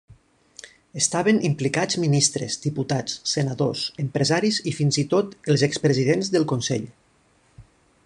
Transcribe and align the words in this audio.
Estaven 1.01 1.41
implicats 1.49 1.99
ministres, 2.05 2.57
diputats, 2.65 3.19
senadors, 3.33 3.85
empresaris 4.07 4.61
i 4.73 4.77
fins 4.81 5.01
i 5.05 5.07
tot 5.15 5.39
els 5.55 5.69
expresidents 5.69 6.37
del 6.37 6.53
Consell. 6.55 6.93